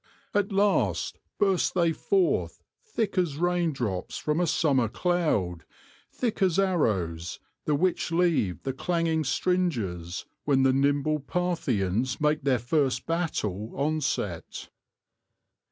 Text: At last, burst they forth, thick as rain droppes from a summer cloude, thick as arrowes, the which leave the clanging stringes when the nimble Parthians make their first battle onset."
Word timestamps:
At 0.33 0.51
last, 0.51 1.19
burst 1.37 1.75
they 1.75 1.91
forth, 1.93 2.63
thick 2.83 3.19
as 3.19 3.37
rain 3.37 3.71
droppes 3.71 4.17
from 4.17 4.39
a 4.39 4.47
summer 4.47 4.87
cloude, 4.89 5.63
thick 6.11 6.41
as 6.41 6.57
arrowes, 6.57 7.39
the 7.65 7.75
which 7.75 8.11
leave 8.11 8.63
the 8.63 8.73
clanging 8.73 9.23
stringes 9.23 10.25
when 10.43 10.63
the 10.63 10.73
nimble 10.73 11.19
Parthians 11.19 12.19
make 12.19 12.41
their 12.43 12.57
first 12.57 13.05
battle 13.05 13.73
onset." 13.75 14.69